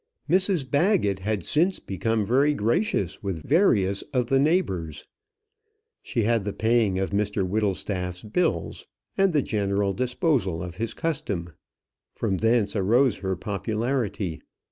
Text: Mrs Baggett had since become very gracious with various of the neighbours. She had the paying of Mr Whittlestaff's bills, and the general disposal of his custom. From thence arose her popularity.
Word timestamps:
Mrs 0.27 0.67
Baggett 0.67 1.19
had 1.19 1.45
since 1.45 1.77
become 1.77 2.25
very 2.25 2.55
gracious 2.55 3.21
with 3.21 3.47
various 3.47 4.01
of 4.13 4.25
the 4.29 4.39
neighbours. 4.39 5.05
She 6.01 6.23
had 6.23 6.43
the 6.43 6.53
paying 6.53 6.97
of 6.97 7.11
Mr 7.11 7.47
Whittlestaff's 7.47 8.23
bills, 8.23 8.87
and 9.15 9.31
the 9.31 9.43
general 9.43 9.93
disposal 9.93 10.63
of 10.63 10.77
his 10.77 10.95
custom. 10.95 11.53
From 12.15 12.37
thence 12.37 12.75
arose 12.75 13.17
her 13.17 13.35
popularity. 13.35 14.41